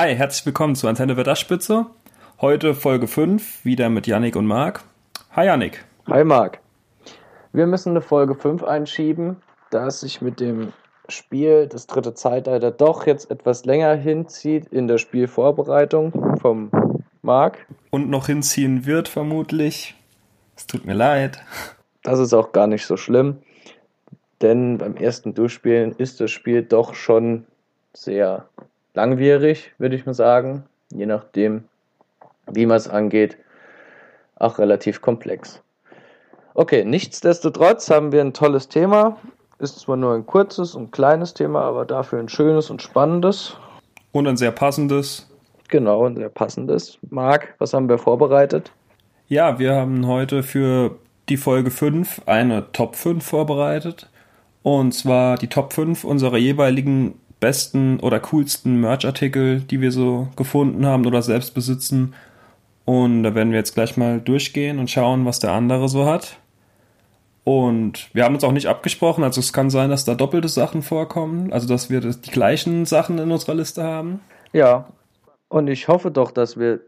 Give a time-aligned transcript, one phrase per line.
[0.00, 1.86] Hi, herzlich willkommen zu Antenne Wetterspitze.
[2.40, 4.84] Heute Folge 5, wieder mit Yannick und Marc.
[5.32, 5.84] Hi Yannick.
[6.06, 6.60] Hi Marc.
[7.52, 9.38] Wir müssen eine Folge 5 einschieben,
[9.72, 10.72] da es sich mit dem
[11.08, 16.70] Spiel das dritte Zeitalter doch jetzt etwas länger hinzieht in der Spielvorbereitung vom
[17.22, 17.66] Marc.
[17.90, 19.96] Und noch hinziehen wird vermutlich.
[20.54, 21.42] Es tut mir leid.
[22.04, 23.38] Das ist auch gar nicht so schlimm,
[24.42, 27.48] denn beim ersten Durchspielen ist das Spiel doch schon
[27.94, 28.48] sehr
[28.98, 30.64] langwierig, würde ich mal sagen.
[30.90, 31.64] Je nachdem,
[32.50, 33.36] wie man es angeht,
[34.34, 35.62] auch relativ komplex.
[36.54, 39.16] Okay, nichtsdestotrotz haben wir ein tolles Thema.
[39.60, 43.56] Ist zwar nur ein kurzes und kleines Thema, aber dafür ein schönes und spannendes.
[44.10, 45.30] Und ein sehr passendes.
[45.68, 46.98] Genau, ein sehr passendes.
[47.08, 48.72] Marc, was haben wir vorbereitet?
[49.28, 50.96] Ja, wir haben heute für
[51.28, 54.10] die Folge 5 eine Top 5 vorbereitet.
[54.64, 60.86] Und zwar die Top 5 unserer jeweiligen besten oder coolsten Merch-Artikel, die wir so gefunden
[60.86, 62.14] haben oder selbst besitzen.
[62.84, 66.38] Und da werden wir jetzt gleich mal durchgehen und schauen, was der andere so hat.
[67.44, 70.82] Und wir haben uns auch nicht abgesprochen, also es kann sein, dass da doppelte Sachen
[70.82, 74.20] vorkommen, also dass wir die gleichen Sachen in unserer Liste haben.
[74.52, 74.88] Ja,
[75.48, 76.80] und ich hoffe doch, dass wir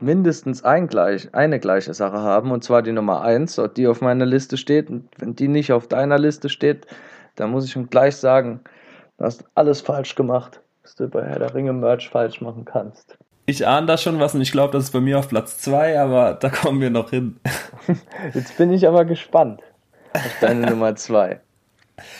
[0.00, 4.26] mindestens ein gleich, eine gleiche Sache haben, und zwar die Nummer 1, die auf meiner
[4.26, 4.90] Liste steht.
[4.90, 6.86] Und wenn die nicht auf deiner Liste steht,
[7.34, 8.60] dann muss ich schon gleich sagen,
[9.20, 13.18] Du hast alles falsch gemacht, was du bei Herr der Ringe Merch falsch machen kannst.
[13.44, 16.00] Ich ahne da schon was und ich glaube, das ist bei mir auf Platz 2,
[16.00, 17.38] aber da kommen wir noch hin.
[18.34, 19.60] Jetzt bin ich aber gespannt
[20.14, 21.38] auf deine Nummer 2.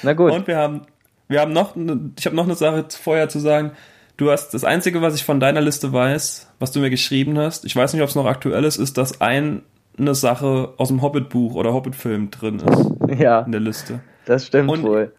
[0.03, 0.31] Na gut.
[0.31, 0.83] Und wir haben,
[1.27, 1.75] wir haben noch,
[2.19, 3.73] ich habe noch eine Sache vorher zu sagen.
[4.19, 7.65] Du hast das Einzige, was ich von deiner Liste weiß, was du mir geschrieben hast,
[7.65, 9.63] ich weiß nicht, ob es noch aktuell ist, ist, dass ein,
[9.99, 13.19] eine Sache aus dem Hobbit-Buch oder Hobbit-Film drin ist.
[13.19, 13.41] Ja.
[13.41, 14.01] In der Liste.
[14.27, 15.15] Das stimmt und wohl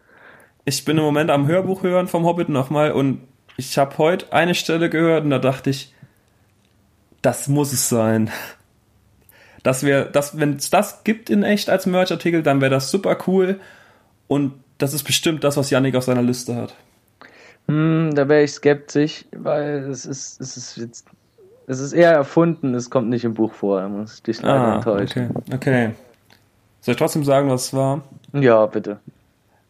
[0.64, 3.20] ich bin im Moment am Hörbuch hören vom Hobbit nochmal und
[3.56, 5.94] ich habe heute eine Stelle gehört und da dachte ich,
[7.20, 8.30] das muss es sein.
[9.62, 13.16] Das wäre, das, wenn es das gibt in echt als Merch-Artikel, dann wäre das super
[13.26, 13.60] cool
[14.26, 16.74] und das ist bestimmt das, was Yannick auf seiner Liste hat.
[17.68, 21.06] Hm, da wäre ich skeptisch, weil es ist, es ist jetzt,
[21.68, 24.60] es ist eher erfunden, es kommt nicht im Buch vor, da muss ich dich leider
[24.60, 25.30] ah, enttäuschen.
[25.36, 25.90] Okay, okay.
[26.80, 28.02] Soll ich trotzdem sagen, was es war?
[28.32, 28.98] Ja, bitte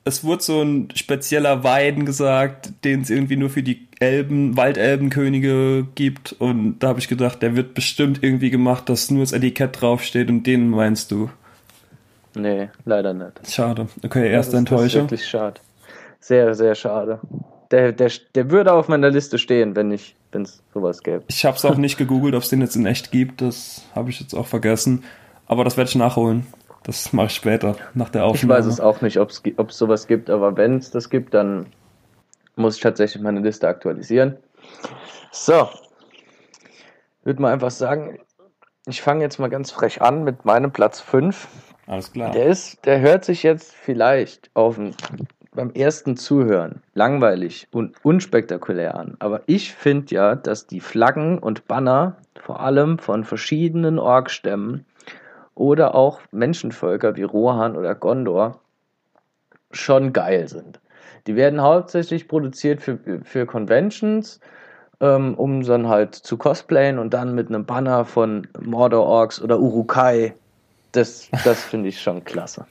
[0.05, 5.87] es wurde so ein spezieller Wein gesagt, den es irgendwie nur für die Elben, Waldelbenkönige
[5.95, 6.33] gibt.
[6.33, 10.29] Und da habe ich gedacht, der wird bestimmt irgendwie gemacht, dass nur das Etikett draufsteht
[10.29, 11.31] und den meinst du.
[12.35, 13.49] Nee, leider nicht.
[13.49, 13.89] Schade.
[14.05, 14.83] Okay, erste Enttäuschung.
[14.83, 15.61] Das ist wirklich schade.
[16.19, 17.21] Sehr, sehr schade.
[17.71, 21.25] Der, der, der würde auf meiner Liste stehen, wenn ich, wenn es sowas gäbe.
[21.29, 23.41] Ich habe es auch nicht gegoogelt, ob es den jetzt in echt gibt.
[23.41, 25.05] Das habe ich jetzt auch vergessen.
[25.47, 26.47] Aber das werde ich nachholen.
[26.85, 28.55] Das mache ich später, nach der Aufnahme.
[28.55, 31.67] Ich weiß es auch nicht, ob es sowas gibt, aber wenn es das gibt, dann
[32.57, 34.37] muss ich tatsächlich meine Liste aktualisieren.
[35.31, 35.69] So.
[37.25, 38.19] Würde mal einfach sagen,
[38.87, 41.49] ich fange jetzt mal ganz frech an mit meinem Platz 5.
[41.87, 42.33] Alles klar.
[42.33, 44.95] Der ist, der hört sich jetzt vielleicht auf ein,
[45.55, 49.17] beim ersten Zuhören langweilig und unspektakulär an.
[49.21, 54.85] Aber ich finde ja, dass die Flaggen und Banner vor allem von verschiedenen Orgstämmen
[55.55, 58.61] oder auch Menschenvölker wie Rohan oder Gondor
[59.71, 60.81] schon geil sind.
[61.27, 64.41] Die werden hauptsächlich produziert für, für Conventions,
[65.01, 69.61] ähm, um dann halt zu cosplayen und dann mit einem Banner von Mordor Orks oder
[69.61, 70.35] Urukai.
[70.93, 72.67] Das, das finde ich schon klasse.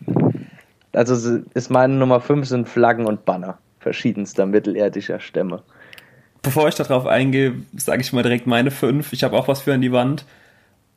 [0.94, 5.64] Also ist meine Nummer 5 sind Flaggen und Banner verschiedenster mittelerdischer Stämme.
[6.44, 9.14] Bevor ich darauf eingehe, sage ich mal direkt meine 5.
[9.14, 10.26] Ich habe auch was für an die Wand.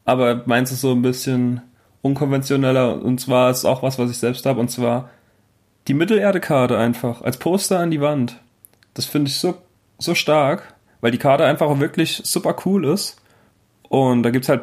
[0.04, 1.62] Aber meinst du so ein bisschen
[2.04, 5.08] unkonventioneller und zwar ist auch was, was ich selbst habe und zwar
[5.88, 8.40] die Mittelerde-Karte einfach als Poster an die Wand.
[8.92, 9.54] Das finde ich so,
[9.98, 13.20] so stark, weil die Karte einfach wirklich super cool ist.
[13.88, 14.62] Und da gibt's halt,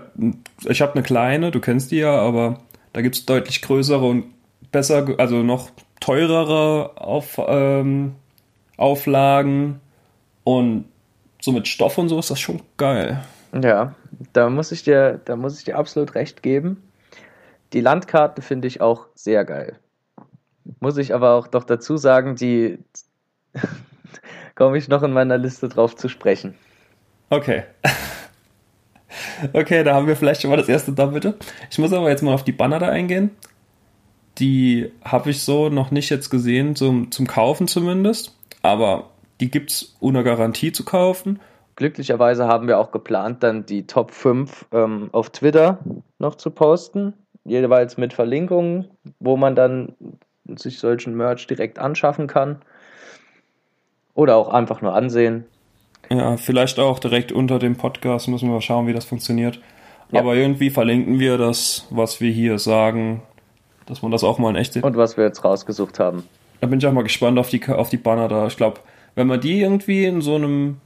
[0.68, 2.59] ich habe eine kleine, du kennst die ja, aber
[2.94, 4.25] da gibt's deutlich größere und
[4.72, 8.16] besser, also noch teurere Auf, ähm,
[8.78, 9.79] Auflagen
[10.44, 10.85] und
[11.41, 13.23] so mit Stoff und so ist das schon geil.
[13.59, 13.96] Ja,
[14.34, 16.84] da muss ich dir, da muss ich dir absolut recht geben.
[17.73, 19.79] Die Landkarten finde ich auch sehr geil.
[20.79, 22.79] Muss ich aber auch doch dazu sagen, die
[24.56, 26.56] komme ich noch in meiner Liste drauf zu sprechen.
[27.29, 27.64] Okay.
[29.53, 31.35] Okay, da haben wir vielleicht schon mal das erste da bitte.
[31.70, 33.32] Ich muss aber jetzt mal auf die Banner da eingehen.
[34.38, 38.38] Die habe ich so noch nicht jetzt gesehen, zum, zum Kaufen zumindest.
[38.62, 39.09] Aber
[39.41, 41.41] die gibt es ohne Garantie zu kaufen.
[41.76, 45.79] Glücklicherweise haben wir auch geplant, dann die Top 5 ähm, auf Twitter
[46.20, 47.14] noch zu posten
[47.46, 48.90] jeweils mit Verlinkungen,
[49.20, 49.96] wo man dann
[50.46, 52.61] sich solchen Merch direkt anschaffen kann.
[54.14, 55.46] Oder auch einfach nur ansehen.
[56.09, 59.59] Ja, vielleicht auch direkt unter dem Podcast müssen wir schauen, wie das funktioniert.
[60.11, 60.20] Ja.
[60.20, 63.22] Aber irgendwie verlinken wir das, was wir hier sagen,
[63.85, 64.84] dass man das auch mal in echt sieht.
[64.84, 66.23] Und was wir jetzt rausgesucht haben.
[66.59, 68.47] Da bin ich auch mal gespannt auf die, auf die Banner da.
[68.47, 68.82] Ich glaube,
[69.16, 70.78] wenn man die irgendwie in so einem,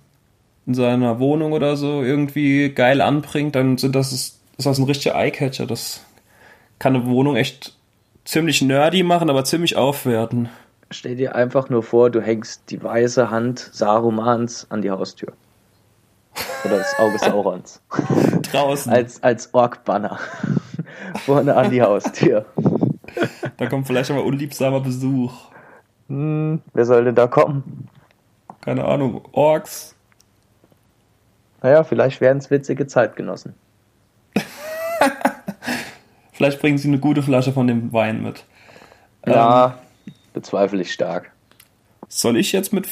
[0.68, 5.16] in seiner Wohnung oder so irgendwie geil anbringt, dann sind das, ist das ein richtiger
[5.16, 5.66] Eyecatcher.
[5.66, 6.06] Das
[6.80, 7.76] kann eine Wohnung echt
[8.26, 10.50] ziemlich nerdy machen, aber ziemlich aufwerten.
[10.92, 15.34] Stell dir einfach nur vor, du hängst die weiße Hand Sarumans an die Haustür.
[16.66, 17.82] Oder das Auge Saurons.
[18.52, 18.92] Draußen.
[18.92, 20.20] Als, als Ork-Banner.
[21.26, 22.46] Vorne an die Haustür.
[23.58, 25.34] Da kommt vielleicht aber unliebsamer Besuch.
[26.08, 27.88] Hm, wer soll denn da kommen?
[28.62, 29.96] Keine Ahnung, Orks.
[31.62, 33.56] Naja, vielleicht wären es witzige Zeitgenossen.
[36.36, 38.46] vielleicht bringen sie eine gute Flasche von dem Wein mit.
[39.26, 41.32] Ja, ähm, bezweifle ich stark.
[42.08, 42.88] Soll ich jetzt mit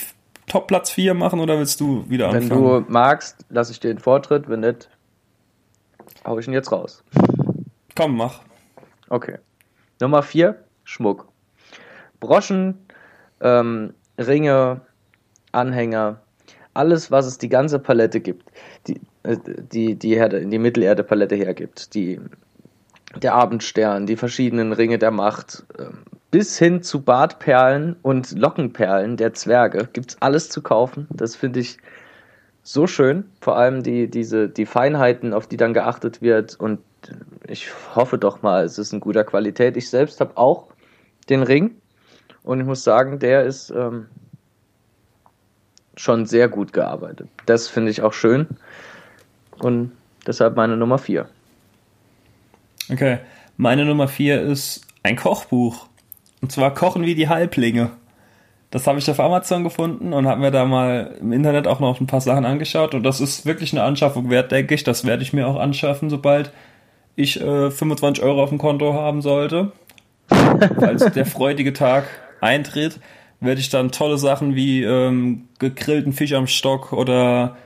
[0.47, 2.49] Top Platz 4 machen oder willst du wieder anfangen?
[2.49, 4.49] Wenn du magst, lasse ich dir den Vortritt.
[4.49, 4.89] Wenn nicht,
[6.25, 7.03] hau ich ihn jetzt raus.
[7.95, 8.41] Komm, mach.
[9.09, 9.37] Okay.
[10.01, 11.27] Nummer 4, Schmuck.
[12.19, 12.87] Broschen,
[13.41, 14.81] ähm, Ringe,
[15.51, 16.21] Anhänger,
[16.73, 18.51] alles, was es die ganze Palette gibt,
[18.87, 19.37] die äh,
[19.71, 22.19] die, die, Herde, die Mittelerde-Palette hergibt, die,
[23.15, 25.99] der Abendstern, die verschiedenen Ringe der Macht, ähm,
[26.31, 31.07] bis hin zu Bartperlen und Lockenperlen der Zwerge gibt es alles zu kaufen.
[31.11, 31.77] Das finde ich
[32.63, 33.25] so schön.
[33.39, 36.59] Vor allem die, diese, die Feinheiten, auf die dann geachtet wird.
[36.59, 36.79] Und
[37.47, 39.77] ich hoffe doch mal, es ist in guter Qualität.
[39.77, 40.69] Ich selbst habe auch
[41.29, 41.75] den Ring.
[42.41, 44.07] Und ich muss sagen, der ist ähm,
[45.95, 47.29] schon sehr gut gearbeitet.
[47.45, 48.47] Das finde ich auch schön.
[49.59, 49.91] Und
[50.25, 51.27] deshalb meine Nummer 4.
[52.89, 53.19] Okay.
[53.57, 55.87] Meine Nummer 4 ist ein Kochbuch.
[56.41, 57.91] Und zwar Kochen wie die Halblinge.
[58.71, 62.01] Das habe ich auf Amazon gefunden und habe mir da mal im Internet auch noch
[62.01, 62.95] ein paar Sachen angeschaut.
[62.95, 64.83] Und das ist wirklich eine Anschaffung wert, denke ich.
[64.83, 66.51] Das werde ich mir auch anschaffen, sobald
[67.15, 69.71] ich äh, 25 Euro auf dem Konto haben sollte.
[70.27, 72.05] Falls der freudige Tag
[72.41, 72.99] eintritt,
[73.39, 77.57] werde ich dann tolle Sachen wie ähm, gegrillten Fisch am Stock oder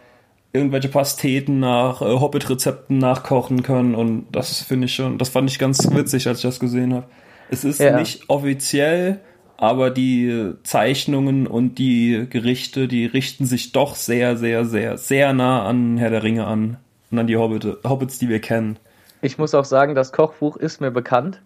[0.54, 3.96] irgendwelche Pasteten nach äh, Hobbit-Rezepten nachkochen können.
[3.96, 7.06] Und das finde ich schon, das fand ich ganz witzig, als ich das gesehen habe.
[7.50, 7.98] Es ist ja.
[7.98, 9.20] nicht offiziell,
[9.58, 15.66] aber die Zeichnungen und die Gerichte, die richten sich doch sehr, sehr, sehr, sehr nah
[15.66, 16.78] an Herr der Ringe an
[17.12, 18.78] und an die Hobbit, Hobbits, die wir kennen.
[19.22, 21.42] Ich muss auch sagen, das Kochbuch ist mir bekannt.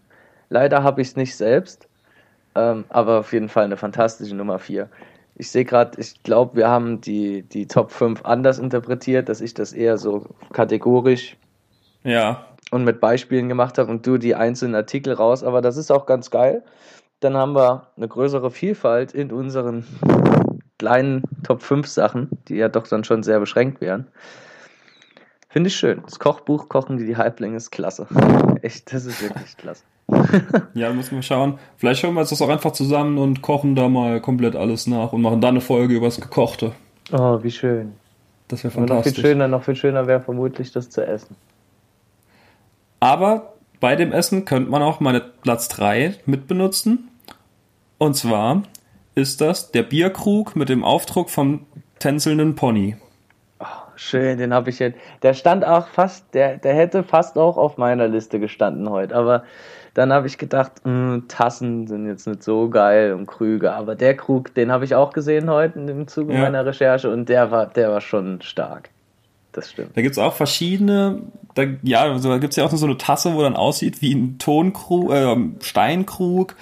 [0.49, 1.87] Leider habe ich es nicht selbst,
[2.55, 4.89] ähm, aber auf jeden Fall eine fantastische Nummer 4.
[5.35, 9.53] Ich sehe gerade, ich glaube, wir haben die, die Top 5 anders interpretiert, dass ich
[9.53, 11.37] das eher so kategorisch
[12.03, 15.43] ja und mit Beispielen gemacht habe und du die einzelnen Artikel raus.
[15.43, 16.63] Aber das ist auch ganz geil.
[17.19, 19.85] Dann haben wir eine größere Vielfalt in unseren
[20.79, 24.07] kleinen Top 5 Sachen, die ja doch dann schon sehr beschränkt wären.
[25.49, 26.01] Finde ich schön.
[26.05, 28.07] Das Kochbuch Kochen die die Halblinge ist klasse.
[28.61, 29.83] Echt, das ist wirklich klasse.
[30.73, 31.59] ja, müssen wir schauen.
[31.77, 35.13] Vielleicht hören wir uns das auch einfach zusammen und kochen da mal komplett alles nach
[35.13, 36.73] und machen da eine Folge über das Gekochte.
[37.11, 37.93] Oh, wie schön.
[38.47, 39.13] Das wäre fantastisch.
[39.13, 41.35] Noch viel schöner, noch viel schöner wäre vermutlich das zu essen.
[42.99, 47.09] Aber bei dem Essen könnte man auch meine Platz 3 mitbenutzen.
[47.97, 48.63] Und zwar
[49.15, 51.65] ist das der Bierkrug mit dem Aufdruck vom
[51.99, 52.95] tänzelnden Pony.
[53.95, 54.97] Schön, den habe ich jetzt.
[55.21, 59.15] Der stand auch fast, der, der hätte fast auch auf meiner Liste gestanden heute.
[59.15, 59.43] Aber
[59.93, 63.73] dann habe ich gedacht, mh, hm, Tassen sind jetzt nicht so geil und Krüge.
[63.73, 66.41] Aber der Krug, den habe ich auch gesehen heute im Zuge ja.
[66.41, 68.89] meiner Recherche und der war, der war schon stark
[69.51, 69.95] das stimmt.
[69.95, 71.21] Da gibt es auch verschiedene,
[71.55, 74.13] da, ja, also da gibt es ja auch so eine Tasse, wo dann aussieht wie
[74.13, 76.55] ein Tonkrug, äh, Steinkrug.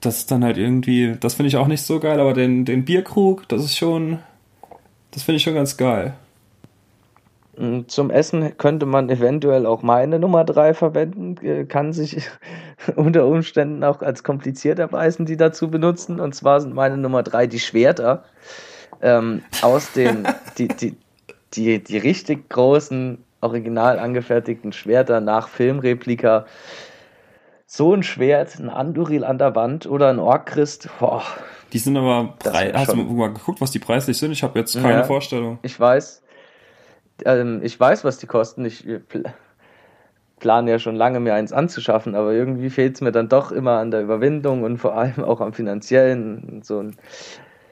[0.00, 2.84] Das ist dann halt irgendwie, das finde ich auch nicht so geil, aber den, den
[2.84, 4.18] Bierkrug, das ist schon,
[5.12, 6.14] das finde ich schon ganz geil.
[7.56, 12.28] Mm, zum Essen könnte man eventuell auch meine Nummer 3 verwenden, äh, kann sich
[12.96, 16.20] unter Umständen auch als kompliziert erweisen, die dazu benutzen.
[16.20, 18.24] Und zwar sind meine Nummer 3 die Schwerter
[19.02, 20.26] ähm, aus den,
[20.58, 20.96] die, die,
[21.54, 26.46] die, die richtig großen, original angefertigten Schwerter nach Filmreplika.
[27.66, 31.22] So ein Schwert, ein Anduril an der Wand oder ein Orkrist, boah.
[31.72, 32.72] Die sind aber preis.
[32.74, 34.32] Hast du mal geguckt, was die preislich sind?
[34.32, 35.58] Ich habe jetzt keine ja, Vorstellung.
[35.62, 36.22] Ich weiß.
[37.24, 38.64] Ähm, ich weiß, was die kosten.
[38.64, 38.86] Ich
[40.38, 43.78] plane ja schon lange, mir eins anzuschaffen, aber irgendwie fehlt es mir dann doch immer
[43.78, 46.62] an der Überwindung und vor allem auch am finanziellen.
[46.64, 46.96] So ein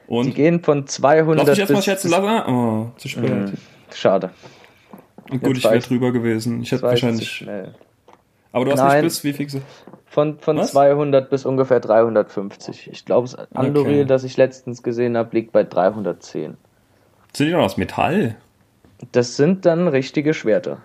[0.09, 0.25] und?
[0.25, 2.51] Die gehen von 200 Lass mich jetzt mal schätzen lassen.
[2.51, 3.29] Oh, zu spät.
[3.29, 3.53] Mhm.
[3.93, 4.31] Schade.
[5.29, 6.63] Und gut, jetzt ich wäre drüber gewesen.
[6.63, 7.45] Ich hätte wahrscheinlich.
[8.51, 9.03] Aber du hast Nein.
[9.03, 9.61] nicht bis wie fixe?
[10.09, 12.89] Von, von 200 bis ungefähr 350.
[12.91, 14.05] Ich glaube, das Andoril, okay.
[14.05, 16.57] das ich letztens gesehen habe, liegt bei 310.
[17.33, 18.35] Sind die noch aus Metall?
[19.11, 20.79] Das sind dann richtige Schwerter.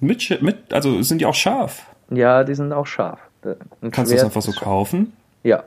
[0.00, 1.86] Mit, mit, also sind die auch scharf?
[2.10, 3.18] Ja, die sind auch scharf.
[3.82, 5.12] Ein Kannst du das einfach so kaufen?
[5.42, 5.64] Ja,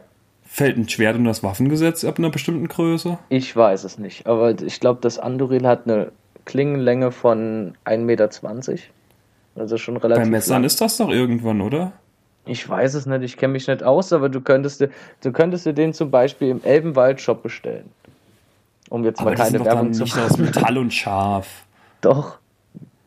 [0.53, 3.17] Fällt ein Schwert unter das Waffengesetz ab einer bestimmten Größe?
[3.29, 4.27] ich weiß es nicht.
[4.27, 6.11] Aber ich glaube, das Anduril hat eine
[6.43, 8.29] Klingenlänge von 1,20 Meter.
[9.55, 10.63] Also schon relativ Bei Messern lang.
[10.65, 11.93] ist das doch irgendwann, oder?
[12.45, 14.89] Ich weiß es nicht, ich kenne mich nicht aus, aber du könntest dir,
[15.21, 17.89] du könntest dir den zum Beispiel im Elbenwald-Shop bestellen.
[18.89, 20.45] Um jetzt Aber mal keine doch Werbung zu nicht aus machen.
[20.45, 21.65] Metall und scharf.
[22.01, 22.39] Doch.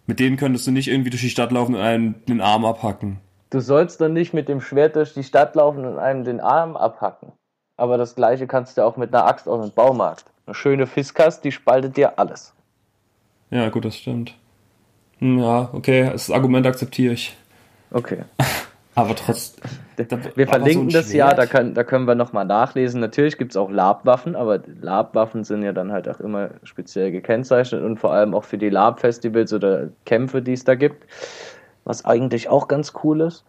[0.06, 3.18] Mit denen könntest du nicht irgendwie durch die Stadt laufen und einen den Arm abhacken.
[3.50, 6.76] Du sollst dann nicht mit dem Schwert durch die Stadt laufen und einem den Arm
[6.76, 7.32] abhacken.
[7.76, 10.24] Aber das gleiche kannst du auch mit einer Axt aus dem Baumarkt.
[10.46, 12.52] Eine schöne Fiskas, die spaltet dir alles.
[13.50, 14.36] Ja, gut, das stimmt.
[15.18, 17.36] Hm, Ja, okay, das Argument akzeptiere ich.
[17.90, 18.18] Okay.
[18.94, 19.64] Aber trotzdem.
[20.36, 23.00] Wir verlinken das ja, da können, da können wir nochmal nachlesen.
[23.00, 27.82] Natürlich gibt es auch Labwaffen, aber Labwaffen sind ja dann halt auch immer speziell gekennzeichnet
[27.82, 31.06] und vor allem auch für die Lab-Festivals oder Kämpfe, die es da gibt.
[31.84, 33.44] Was eigentlich auch ganz cool ist.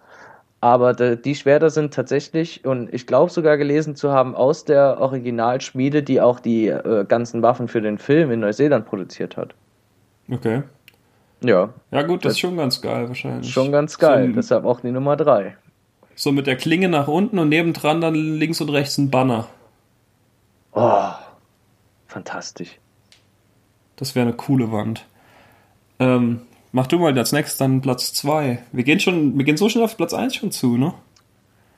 [0.61, 6.01] Aber die Schwerter sind tatsächlich, und ich glaube sogar gelesen zu haben, aus der Originalschmiede,
[6.01, 9.53] die auch die äh, ganzen Waffen für den Film in Neuseeland produziert hat.
[10.31, 10.63] Okay.
[11.43, 13.51] Ja, Ja, gut, das Das- ist schon ganz geil wahrscheinlich.
[13.51, 14.27] schon ganz geil.
[14.29, 15.55] So, Deshalb auch die Nummer 3.
[16.15, 19.47] so mit der Klinge nach unten und nebendran dann links und rechts ein Banner.
[20.73, 21.11] Oh,
[22.07, 22.79] fantastisch.
[23.95, 25.05] Das wäre eine coole Wand.
[25.99, 28.59] Ähm, mach du mal als nächstes dann Platz 2.
[28.71, 30.93] Wir gehen schon, wir gehen so schnell auf Platz 1 schon zu, ne?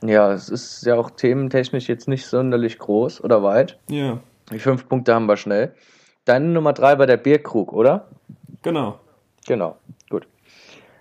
[0.03, 3.77] Ja, es ist ja auch thementechnisch jetzt nicht sonderlich groß oder weit.
[3.89, 4.19] Ja,
[4.51, 5.73] Die fünf Punkte haben wir schnell.
[6.25, 8.07] Deine Nummer drei war der Bierkrug, oder?
[8.61, 8.99] genau.
[9.47, 9.77] Genau,
[10.09, 10.27] gut.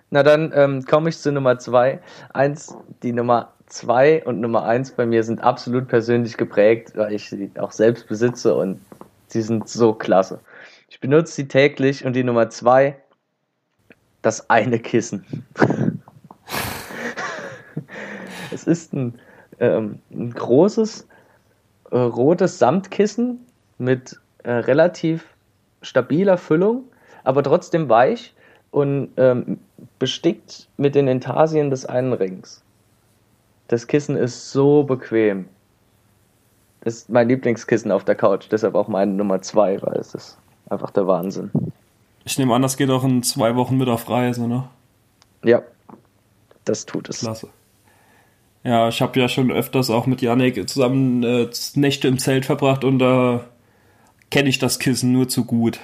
[0.09, 1.99] Na dann ähm, komme ich zu Nummer zwei.
[2.33, 7.29] Eins, die Nummer zwei und Nummer eins bei mir sind absolut persönlich geprägt, weil ich
[7.29, 8.79] sie auch selbst besitze und
[9.27, 10.39] sie sind so klasse.
[10.87, 12.95] Ich benutze sie täglich und die Nummer zwei,
[14.21, 15.25] das eine Kissen.
[18.51, 19.19] es ist ein,
[19.59, 21.05] ähm, ein großes
[21.91, 23.45] äh, rotes Samtkissen
[23.77, 25.25] mit äh, relativ
[25.81, 26.85] stabiler Füllung,
[27.25, 28.33] aber trotzdem weich
[28.71, 29.59] und ähm,
[29.99, 32.63] bestickt mit den Intarsien des einen Rings.
[33.67, 35.47] Das Kissen ist so bequem.
[36.85, 40.37] Ist mein Lieblingskissen auf der Couch, deshalb auch meine Nummer zwei, weil es ist
[40.69, 41.51] einfach der Wahnsinn.
[42.23, 44.69] Ich nehme an, das geht auch in zwei Wochen mit auf Reise, ne?
[45.43, 45.61] Ja,
[46.65, 47.19] das tut es.
[47.19, 47.49] Klasse.
[48.63, 52.83] Ja, ich habe ja schon öfters auch mit Yannick zusammen äh, Nächte im Zelt verbracht
[52.83, 53.45] und da
[54.29, 55.79] kenne ich das Kissen nur zu gut.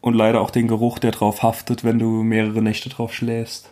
[0.00, 3.70] Und leider auch den Geruch, der drauf haftet, wenn du mehrere Nächte drauf schläfst.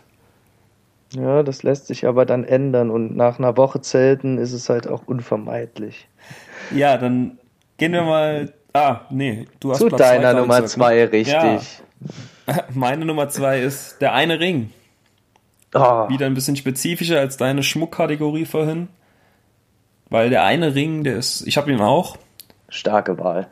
[1.13, 4.87] Ja, das lässt sich aber dann ändern und nach einer Woche Zelten ist es halt
[4.87, 6.07] auch unvermeidlich.
[6.71, 7.39] Ja, dann
[7.77, 8.53] gehen wir mal.
[8.73, 11.11] Ah, nee, du hast Zu Platz deiner Nummer gesagt, zwei, ne?
[11.11, 11.33] richtig.
[11.33, 11.59] Ja,
[12.75, 14.71] meine Nummer zwei ist der eine Ring.
[15.73, 18.89] Oh, Wieder ein bisschen spezifischer als deine Schmuckkategorie vorhin.
[20.09, 22.17] Weil der eine Ring, der ist, ich habe ihn auch,
[22.67, 23.47] starke Wahl.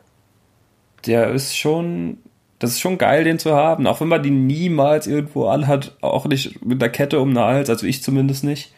[1.06, 2.18] der ist schon,
[2.58, 3.86] das ist schon geil, den zu haben.
[3.86, 7.70] Auch wenn man den niemals irgendwo anhat, auch nicht mit der Kette um den Hals,
[7.70, 8.72] also ich zumindest nicht.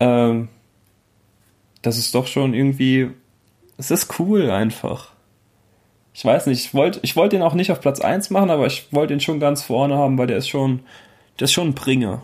[0.00, 0.48] Ähm,
[1.82, 3.10] das ist doch schon irgendwie,
[3.76, 5.12] es ist cool einfach.
[6.14, 8.66] Ich weiß nicht, ich wollte ich wollte den auch nicht auf Platz 1 machen, aber
[8.66, 10.80] ich wollte ihn schon ganz vorne haben, weil der ist schon,
[11.38, 12.22] der ist schon ein Bringer.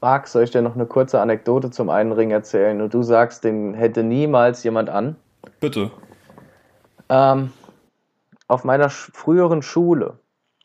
[0.00, 3.44] Marc, soll ich dir noch eine kurze Anekdote zum einen Ring erzählen und du sagst,
[3.44, 5.16] den hätte niemals jemand an?
[5.60, 5.90] Bitte.
[7.08, 7.52] Ähm,
[8.48, 10.18] auf meiner früheren Schule,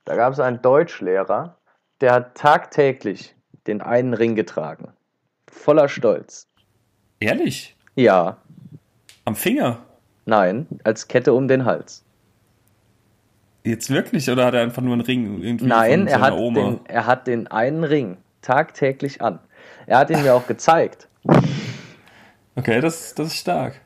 [0.06, 1.58] da gab es einen Deutschlehrer,
[2.02, 3.36] der hat tagtäglich
[3.68, 4.90] den einen Ring getragen.
[5.48, 6.48] Voller Stolz.
[7.20, 7.76] Ehrlich?
[7.96, 8.38] Ja,
[9.26, 9.80] Am Finger?
[10.26, 12.04] nein, als Kette um den Hals.
[13.64, 14.30] Jetzt wirklich?
[14.30, 16.60] Oder hat er einfach nur einen Ring irgendwie Nein, er hat, Oma?
[16.60, 19.38] den, er hat den einen Ring tagtäglich an.
[19.86, 21.08] Er hat ihn mir auch gezeigt.
[22.56, 23.80] Okay, das, das ist stark.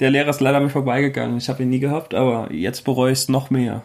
[0.00, 1.36] Der Lehrer ist leider mir vorbeigegangen.
[1.36, 3.82] Ich habe ihn nie gehabt, aber jetzt bereue ich es noch mehr.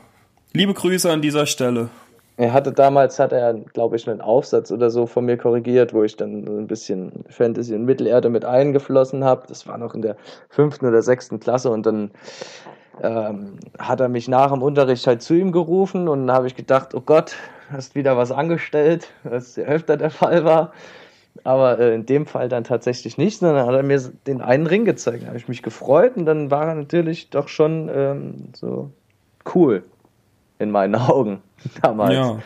[0.53, 1.89] Liebe Grüße an dieser Stelle.
[2.35, 6.03] Er hatte damals, hat er, glaube ich, einen Aufsatz oder so von mir korrigiert, wo
[6.03, 9.43] ich dann so ein bisschen Fantasy und Mittelerde mit eingeflossen habe.
[9.47, 10.15] Das war noch in der
[10.49, 12.11] fünften oder sechsten Klasse und dann
[13.03, 16.55] ähm, hat er mich nach dem Unterricht halt zu ihm gerufen und dann habe ich
[16.55, 17.35] gedacht, oh Gott,
[17.71, 20.71] hast wieder was angestellt, was öfter der Fall war.
[21.43, 24.85] Aber äh, in dem Fall dann tatsächlich nicht, sondern hat er mir den einen Ring
[24.85, 25.23] gezeigt.
[25.23, 28.91] Da habe ich mich gefreut und dann war er natürlich doch schon ähm, so
[29.55, 29.83] cool
[30.59, 31.41] in meinen Augen
[31.81, 32.13] damals.
[32.13, 32.39] Ja.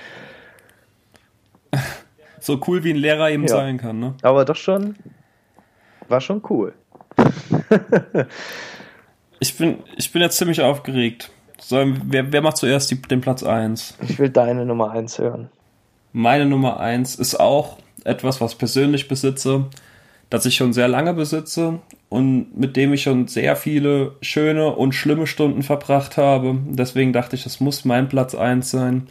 [2.39, 3.49] So cool wie ein Lehrer eben Ja.
[3.49, 4.13] sein kann, ne?
[4.21, 4.95] Aber doch schon,
[6.07, 6.73] war schon cool.
[9.39, 11.29] Ich bin, ich bin jetzt ziemlich aufgeregt.
[11.59, 11.75] So,
[12.05, 13.97] wer, wer macht zuerst die, den Platz 1?
[14.07, 15.49] Ich will deine Nummer 1 hören.
[16.13, 19.65] Meine Nummer 1 ist auch etwas, was ich persönlich besitze,
[20.29, 21.79] das ich schon sehr lange besitze
[22.09, 26.57] und mit dem ich schon sehr viele schöne und schlimme Stunden verbracht habe.
[26.67, 29.07] Deswegen dachte ich, es muss mein Platz 1 sein.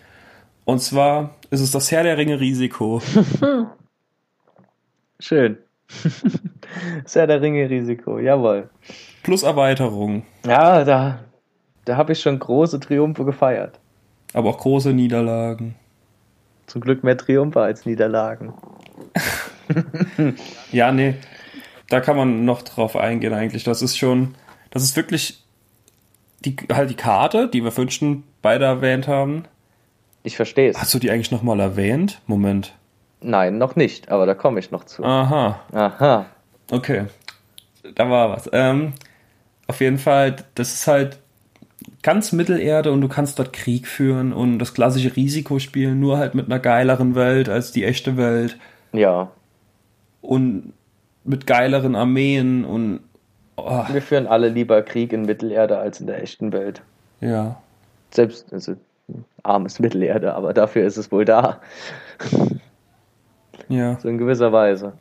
[0.65, 3.03] Und zwar ist es das Herr der Ringe Risiko.
[5.21, 5.59] Schön.
[7.05, 8.71] das Herr der Ringe Risiko, jawohl.
[9.23, 10.25] Plus Erweiterung.
[10.47, 11.21] Ja, da,
[11.85, 13.79] da habe ich schon große Triumphe gefeiert.
[14.33, 15.75] Aber auch große Niederlagen.
[16.73, 18.55] Zum Glück mehr Triumphe als Niederlagen.
[20.73, 21.17] ja, nee.
[21.91, 23.63] Da kann man noch drauf eingehen eigentlich.
[23.63, 24.37] Das ist schon,
[24.71, 25.45] das ist wirklich
[26.41, 29.45] die, halt die Karte, die wir vorhin beide erwähnt haben.
[30.23, 30.81] Ich verstehe es.
[30.81, 32.23] Hast du die eigentlich nochmal erwähnt?
[32.27, 32.73] Moment.
[33.21, 35.05] Nein, noch nicht, aber da komme ich noch zu.
[35.05, 35.61] Aha.
[35.73, 36.25] Aha.
[36.71, 37.05] Okay.
[37.95, 38.49] Da war was.
[38.51, 38.95] Ähm,
[39.67, 41.19] auf jeden Fall, das ist halt
[42.03, 46.35] ganz Mittelerde und du kannst dort Krieg führen und das klassische Risiko spielen, nur halt
[46.35, 48.59] mit einer geileren Welt als die echte Welt.
[48.93, 49.31] Ja.
[50.21, 50.73] Und
[51.25, 53.01] mit geileren Armeen und.
[53.57, 53.85] Oh.
[53.91, 56.83] Wir führen alle lieber Krieg in Mittelerde als in der echten Welt.
[57.21, 57.61] Ja.
[58.11, 58.75] Selbst, also,
[59.43, 61.61] armes Mittelerde, aber dafür ist es wohl da.
[63.69, 63.99] Ja.
[64.01, 64.93] So in gewisser Weise.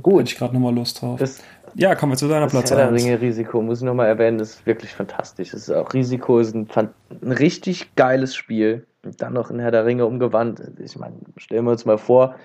[0.00, 0.20] Gut.
[0.20, 1.18] Hätte ich gerade nochmal Lust drauf.
[1.18, 1.42] Das,
[1.74, 2.92] ja, kommen wir zu deiner Platz 1.
[2.92, 5.50] Ringe Risiko, muss ich nochmal erwähnen, das ist wirklich fantastisch.
[5.50, 8.86] Das ist auch Risiko ist ein, ein richtig geiles Spiel.
[9.04, 10.62] Und dann noch in Herr der Ringe umgewandt.
[10.78, 12.36] Ich meine, stellen wir uns mal vor,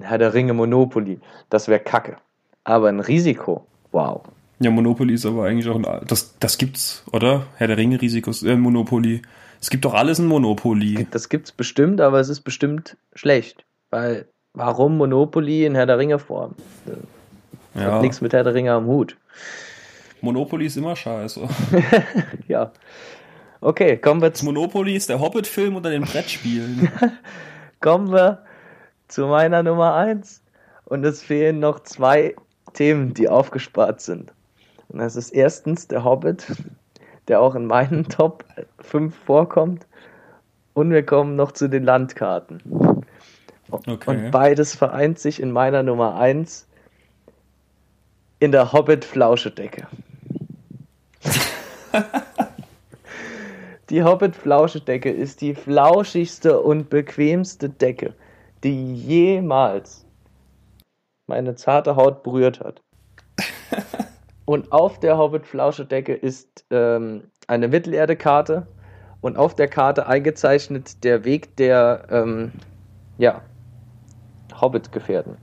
[0.00, 1.20] Herr der Ringe Monopoly.
[1.50, 2.16] Das wäre kacke.
[2.64, 4.22] Aber ein Risiko, wow.
[4.58, 5.86] Ja, Monopoly ist aber eigentlich auch ein.
[6.06, 7.46] Das, das gibt's, oder?
[7.56, 9.22] Herr der Ringe Risiko, äh, Monopoly.
[9.60, 11.06] Es gibt doch alles in Monopoly.
[11.10, 13.64] Das gibt's bestimmt, aber es ist bestimmt schlecht.
[13.90, 14.26] Weil
[14.58, 16.56] Warum Monopoly in Herr der Ringe Form?
[17.80, 17.94] Ja.
[17.94, 19.16] hat nichts mit Herr der Ringe am Hut.
[20.20, 21.48] Monopoly ist immer scheiße.
[22.48, 22.72] ja.
[23.60, 24.44] Okay, kommen wir zu.
[24.44, 26.90] Monopoly ist der Hobbit-Film unter den Brettspielen.
[27.80, 28.42] kommen wir
[29.08, 30.42] zu meiner Nummer 1.
[30.84, 32.34] Und es fehlen noch zwei
[32.72, 34.32] Themen, die aufgespart sind.
[34.88, 36.46] Und das ist erstens der Hobbit,
[37.28, 38.44] der auch in meinen Top
[38.80, 39.86] 5 vorkommt.
[40.74, 42.62] Und wir kommen noch zu den Landkarten.
[43.70, 43.98] Okay.
[44.06, 46.67] Und beides vereint sich in meiner Nummer 1
[48.40, 49.86] in der Hobbit-Flauschedecke.
[53.90, 58.14] die Hobbit-Flauschedecke ist die flauschigste und bequemste Decke,
[58.62, 60.06] die jemals
[61.26, 62.80] meine zarte Haut berührt hat.
[64.44, 68.66] und auf der Hobbit-Flauschedecke ist ähm, eine Mittelerde-Karte
[69.20, 72.52] und auf der Karte eingezeichnet der Weg der ähm,
[73.18, 73.42] ja,
[74.60, 75.36] Hobbit gefährden.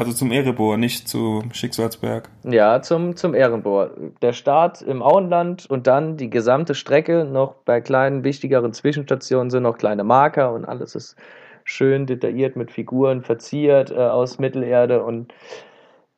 [0.00, 2.30] Also zum Erebor, nicht zu Schicksalsberg.
[2.44, 3.90] Ja, zum, zum Ehrenbohr.
[4.22, 9.62] Der Start im Auenland und dann die gesamte Strecke, noch bei kleinen, wichtigeren Zwischenstationen sind
[9.62, 11.16] noch kleine Marker und alles ist
[11.64, 15.34] schön detailliert mit Figuren verziert äh, aus Mittelerde und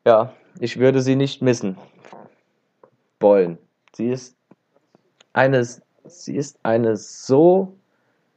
[0.07, 1.77] ja, ich würde sie nicht missen
[3.19, 3.59] wollen.
[3.97, 4.37] Sie ist
[5.33, 5.67] eine,
[6.05, 7.75] sie ist eine so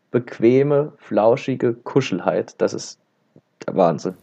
[0.10, 2.98] bequeme, flauschige Kuschelheit, dass es
[3.68, 4.16] der Wahnsinn.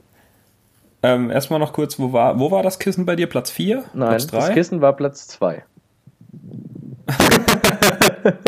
[1.02, 3.28] Ähm, erstmal noch kurz, wo war, wo war das Kissen bei dir?
[3.28, 3.84] Platz 4?
[3.92, 5.64] Nein, Platz das Kissen war Platz 2.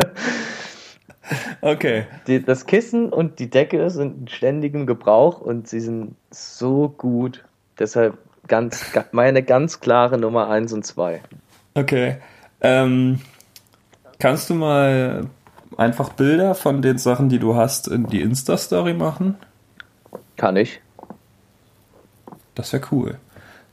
[1.60, 2.06] okay.
[2.26, 7.44] Die, das Kissen und die Decke sind in ständigem Gebrauch und sie sind so gut.
[7.78, 11.22] Deshalb ganz, meine ganz klare Nummer 1 und 2.
[11.74, 12.18] Okay.
[12.60, 13.20] Ähm,
[14.20, 15.26] kannst du mal
[15.76, 19.36] einfach Bilder von den Sachen, die du hast, in die Insta-Story machen?
[20.36, 20.80] Kann ich.
[22.54, 23.18] Das wäre cool.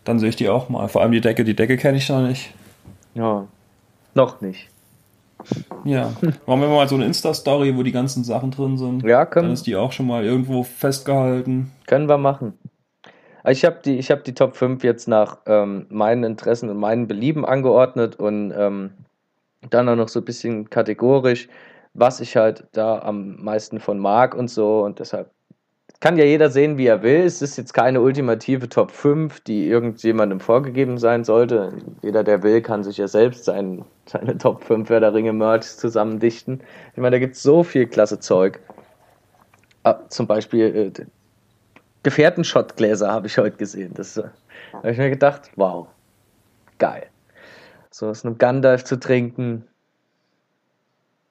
[0.04, 0.88] Dann sehe ich die auch mal.
[0.88, 1.44] Vor allem die Decke.
[1.44, 2.54] Die Decke kenne ich noch nicht.
[3.14, 3.48] Ja,
[4.14, 4.70] noch nicht.
[5.86, 6.14] Ja.
[6.46, 9.04] Machen wir mal so eine Insta-Story, wo die ganzen Sachen drin sind.
[9.04, 9.48] Ja, können.
[9.48, 11.72] Dann ist die auch schon mal irgendwo festgehalten.
[11.88, 12.54] Können wir machen.
[13.48, 17.44] Ich habe die, hab die Top 5 jetzt nach ähm, meinen Interessen und meinen Belieben
[17.44, 18.92] angeordnet und ähm,
[19.70, 21.48] dann auch noch so ein bisschen kategorisch,
[21.94, 24.84] was ich halt da am meisten von mag und so.
[24.84, 25.32] Und deshalb
[26.02, 27.22] kann ja jeder sehen, wie er will.
[27.22, 31.72] Es ist jetzt keine ultimative Top 5, die irgendjemandem vorgegeben sein sollte.
[32.02, 35.78] Jeder, der will, kann sich ja selbst sein, seine Top 5 Wer der Ringe Merch
[35.78, 36.62] zusammendichten.
[36.94, 38.60] Ich meine, da gibt es so viel klasse Zeug.
[39.84, 41.06] Ah, zum Beispiel äh,
[42.04, 43.94] Gefährtenshotgläser habe ich heute gesehen.
[43.94, 44.24] Das äh,
[44.74, 45.88] habe ich mir gedacht, wow,
[46.80, 47.06] geil.
[47.92, 49.68] So aus einem Gandalf zu trinken.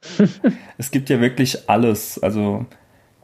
[0.78, 2.22] es gibt ja wirklich alles.
[2.22, 2.66] Also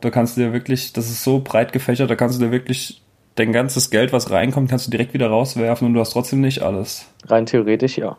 [0.01, 3.03] da kannst du dir wirklich, das ist so breit gefächert, da kannst du dir wirklich
[3.37, 6.63] dein ganzes Geld, was reinkommt, kannst du direkt wieder rauswerfen und du hast trotzdem nicht
[6.63, 7.07] alles.
[7.27, 8.17] Rein theoretisch ja.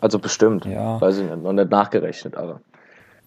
[0.00, 0.66] Also bestimmt.
[0.66, 1.00] Ja.
[1.00, 2.60] Weiß ich nicht, noch nicht nachgerechnet, aber.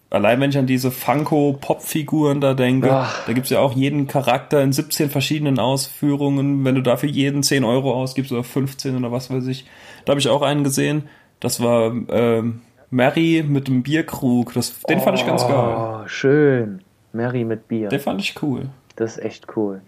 [0.08, 3.26] Allein wenn ich an diese Funko-Pop-Figuren da denke, Ach.
[3.26, 6.64] da gibt's ja auch jeden Charakter in 17 verschiedenen Ausführungen.
[6.64, 9.66] Wenn du dafür jeden 10 Euro ausgibst oder 15 oder was weiß ich.
[10.04, 11.08] Da habe ich auch einen gesehen.
[11.40, 14.54] Das war ähm, Mary mit dem Bierkrug.
[14.54, 15.76] Das, den fand ich ganz geil.
[15.76, 16.82] Oh, schön.
[17.16, 17.88] Mary mit Bier.
[17.88, 18.68] Den fand ich cool.
[18.96, 19.80] Das ist echt cool.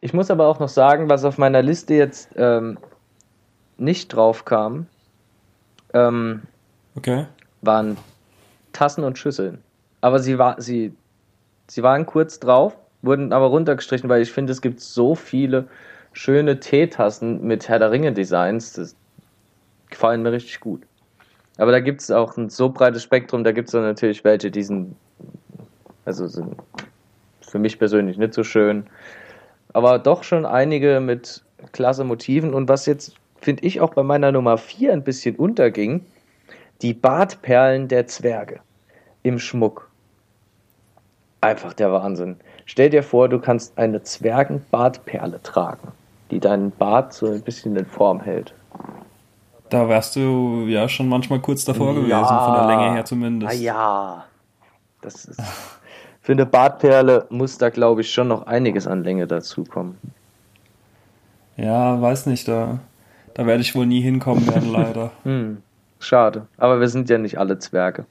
[0.00, 2.78] Ich muss aber auch noch sagen, was auf meiner Liste jetzt ähm,
[3.78, 4.86] nicht drauf kam,
[5.92, 6.42] ähm,
[6.96, 7.26] Okay.
[7.62, 7.96] waren
[8.72, 9.58] Tassen und Schüsseln.
[10.00, 10.94] Aber sie, war, sie,
[11.66, 15.68] sie waren kurz drauf, wurden aber runtergestrichen, weil ich finde, es gibt so viele
[16.12, 18.74] schöne Teetassen mit Herr der Ringe-Designs.
[18.74, 18.96] Das
[19.90, 20.82] gefallen mir richtig gut.
[21.58, 24.50] Aber da gibt es auch ein so breites Spektrum, da gibt es dann natürlich welche,
[24.50, 24.94] die sind,
[26.06, 26.56] also sind
[27.42, 28.86] für mich persönlich nicht so schön.
[29.72, 31.42] Aber doch schon einige mit
[31.72, 32.54] klasse Motiven.
[32.54, 36.04] Und was jetzt, finde ich, auch bei meiner Nummer 4 ein bisschen unterging,
[36.82, 38.60] die Bartperlen der Zwerge
[39.22, 39.90] im Schmuck.
[41.40, 42.36] Einfach der Wahnsinn.
[42.64, 45.88] Stell dir vor, du kannst eine Zwergenbartperle tragen,
[46.30, 48.54] die deinen Bart so ein bisschen in Form hält.
[49.68, 52.24] Da wärst du ja schon manchmal kurz davor gewesen, Ja.
[52.24, 53.52] von der Länge her zumindest.
[53.52, 54.24] Ah ja.
[55.02, 55.40] Das ist,
[56.26, 59.96] für eine Bartperle muss da, glaube ich, schon noch einiges an Länge dazukommen.
[61.56, 62.80] Ja, weiß nicht, da,
[63.34, 65.12] da werde ich wohl nie hinkommen werden, leider.
[65.22, 65.62] Hm,
[66.00, 66.48] schade.
[66.56, 68.06] Aber wir sind ja nicht alle Zwerge.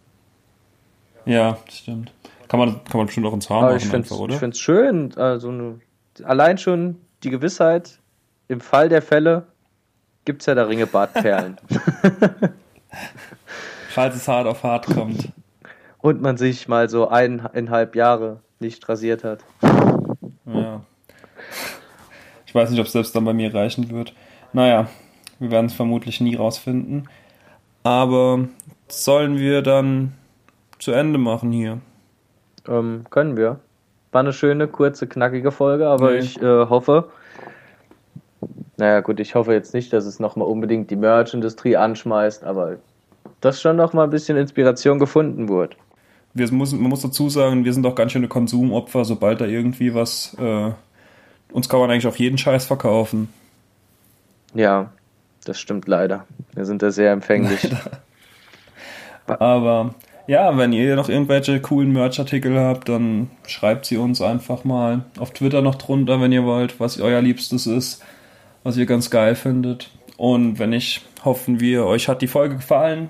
[1.25, 2.13] ja, stimmt.
[2.47, 4.41] Kann man, kann man bestimmt auch ins Haar Aber machen, ich finde einfach, oder?
[4.41, 5.13] es schön.
[5.17, 5.82] Also eine,
[6.23, 7.99] allein schon die Gewissheit,
[8.47, 9.45] im Fall der Fälle
[10.23, 11.58] gibt es ja da Ringe Bartperlen.
[13.89, 15.34] Falls es hart auf hart kommt.
[16.06, 19.44] Und man sich mal so eineinhalb Jahre nicht rasiert hat.
[20.46, 20.82] Ja.
[22.46, 24.13] Ich weiß nicht, ob es selbst dann bei mir reichen wird.
[24.54, 24.88] Naja,
[25.39, 27.10] wir werden es vermutlich nie rausfinden.
[27.82, 28.48] Aber
[28.88, 30.13] sollen wir dann
[30.78, 31.80] zu Ende machen hier?
[32.68, 33.60] Ähm, können wir.
[34.12, 36.20] War eine schöne, kurze, knackige Folge, aber Nee.
[36.20, 37.10] ich äh, hoffe.
[38.78, 42.76] Naja, gut, ich hoffe jetzt nicht, dass es nochmal unbedingt die Merch-Industrie anschmeißt, aber
[43.41, 45.76] dass schon nochmal ein bisschen Inspiration gefunden wurde.
[46.36, 49.95] Wir muss, man muss dazu sagen, wir sind auch ganz schöne Konsumopfer, sobald da irgendwie
[49.95, 50.36] was.
[50.38, 50.71] Äh,
[51.52, 53.30] uns kann man eigentlich auf jeden Scheiß verkaufen.
[54.54, 54.91] Ja,
[55.45, 56.28] das stimmt leider.
[56.54, 57.69] Wir sind da sehr empfänglich.
[59.28, 59.95] Aber
[60.28, 65.32] ja, wenn ihr noch irgendwelche coolen Merch-Artikel habt, dann schreibt sie uns einfach mal auf
[65.32, 68.04] Twitter noch drunter, wenn ihr wollt, was euer Liebstes ist,
[68.63, 69.89] was ihr ganz geil findet.
[70.17, 73.10] Und wenn nicht, hoffen wir, euch hat die Folge gefallen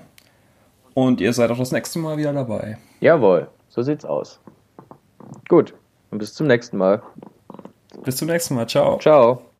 [0.94, 2.78] und ihr seid auch das nächste Mal wieder dabei.
[3.00, 4.40] Jawohl, so sieht's aus.
[5.48, 5.74] Gut,
[6.10, 7.02] und bis zum nächsten Mal.
[8.04, 8.66] Bis zum nächsten Mal.
[8.66, 8.98] Ciao.
[8.98, 9.42] Ciao.